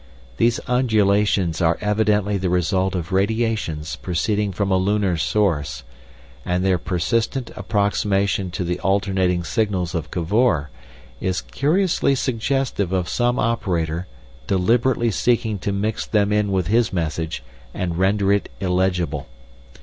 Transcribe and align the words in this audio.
These 0.37 0.59
undulations 0.65 1.61
are 1.61 1.77
evidently 1.79 2.35
the 2.35 2.49
result 2.49 2.95
of 2.95 3.11
radiations 3.11 3.97
proceeding 3.97 4.51
from 4.51 4.71
a 4.71 4.77
lunar 4.77 5.15
source, 5.15 5.83
and 6.43 6.65
their 6.65 6.79
persistent 6.79 7.51
approximation 7.55 8.49
to 8.49 8.63
the 8.63 8.79
alternating 8.79 9.43
signals 9.43 9.93
of 9.93 10.09
Cavor 10.09 10.71
is 11.19 11.41
curiously 11.41 12.15
suggestive 12.15 12.91
of 12.91 13.07
some 13.07 13.37
operator 13.37 14.07
deliberately 14.47 15.11
seeking 15.11 15.59
to 15.59 15.71
mix 15.71 16.07
them 16.07 16.33
in 16.33 16.51
with 16.51 16.65
his 16.65 16.91
message 16.91 17.43
and 17.71 17.99
render 17.99 18.33
it 18.33 18.49
illegible. 18.59 19.27